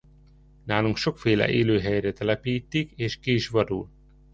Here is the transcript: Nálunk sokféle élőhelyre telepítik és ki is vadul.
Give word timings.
Nálunk 0.63 0.97
sokféle 0.97 1.51
élőhelyre 1.51 2.13
telepítik 2.13 2.91
és 2.95 3.19
ki 3.19 3.33
is 3.33 3.47
vadul. 3.49 3.89